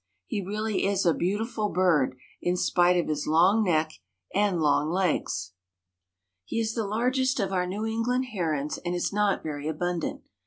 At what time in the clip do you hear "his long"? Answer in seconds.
3.07-3.63